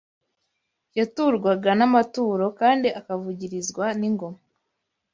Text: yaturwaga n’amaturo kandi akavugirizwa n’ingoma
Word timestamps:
yaturwaga 0.97 1.71
n’amaturo 1.79 2.45
kandi 2.59 2.87
akavugirizwa 2.99 3.85
n’ingoma 3.99 4.39